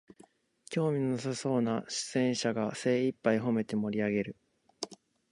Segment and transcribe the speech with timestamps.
[0.71, 4.35] 興味のなさそうな出演者が精いっぱいほめて盛りあげる